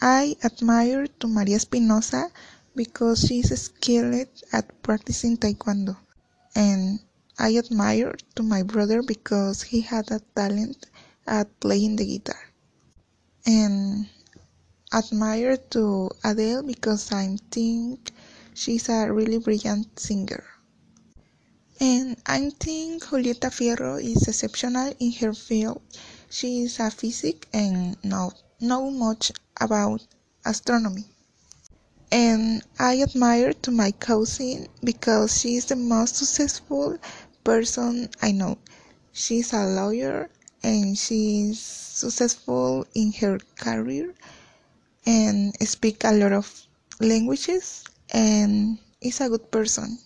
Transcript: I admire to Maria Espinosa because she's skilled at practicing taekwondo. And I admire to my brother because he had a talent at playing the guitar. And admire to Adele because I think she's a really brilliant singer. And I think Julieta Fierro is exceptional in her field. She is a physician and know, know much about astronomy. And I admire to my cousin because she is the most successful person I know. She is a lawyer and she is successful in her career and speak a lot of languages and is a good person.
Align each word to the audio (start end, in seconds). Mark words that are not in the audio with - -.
I 0.00 0.36
admire 0.44 1.06
to 1.20 1.26
Maria 1.26 1.56
Espinosa 1.56 2.30
because 2.76 3.20
she's 3.20 3.50
skilled 3.60 4.28
at 4.52 4.82
practicing 4.82 5.36
taekwondo. 5.36 5.96
And 6.54 7.00
I 7.38 7.56
admire 7.56 8.16
to 8.36 8.42
my 8.42 8.62
brother 8.62 9.02
because 9.02 9.62
he 9.62 9.80
had 9.80 10.10
a 10.10 10.20
talent 10.34 10.86
at 11.26 11.58
playing 11.60 11.96
the 11.96 12.06
guitar. 12.06 12.40
And 13.46 14.08
admire 14.92 15.56
to 15.70 16.10
Adele 16.24 16.62
because 16.62 17.10
I 17.12 17.36
think 17.50 18.12
she's 18.54 18.88
a 18.88 19.12
really 19.12 19.38
brilliant 19.38 19.98
singer. 19.98 20.44
And 21.80 22.16
I 22.26 22.50
think 22.50 23.04
Julieta 23.04 23.50
Fierro 23.50 24.02
is 24.02 24.26
exceptional 24.26 24.92
in 24.98 25.12
her 25.12 25.32
field. 25.32 25.80
She 26.30 26.62
is 26.62 26.78
a 26.80 26.90
physician 26.90 27.40
and 27.52 27.96
know, 28.04 28.32
know 28.60 28.90
much 28.90 29.32
about 29.60 30.06
astronomy. 30.44 31.06
And 32.10 32.62
I 32.78 33.02
admire 33.02 33.52
to 33.54 33.70
my 33.70 33.92
cousin 33.92 34.68
because 34.82 35.40
she 35.40 35.56
is 35.56 35.66
the 35.66 35.76
most 35.76 36.16
successful 36.16 36.98
person 37.44 38.10
I 38.22 38.32
know. 38.32 38.58
She 39.12 39.40
is 39.40 39.52
a 39.52 39.66
lawyer 39.66 40.30
and 40.62 40.96
she 40.98 41.50
is 41.50 41.60
successful 41.60 42.86
in 42.94 43.12
her 43.14 43.38
career 43.56 44.14
and 45.06 45.54
speak 45.68 46.04
a 46.04 46.12
lot 46.12 46.32
of 46.32 46.66
languages 47.00 47.84
and 48.10 48.78
is 49.00 49.20
a 49.20 49.28
good 49.28 49.50
person. 49.50 49.98